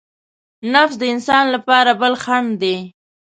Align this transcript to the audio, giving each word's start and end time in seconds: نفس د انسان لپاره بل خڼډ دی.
نفس 0.73 0.95
د 1.01 1.03
انسان 1.13 1.45
لپاره 1.55 1.91
بل 2.01 2.13
خڼډ 2.23 2.47
دی. 2.61 2.77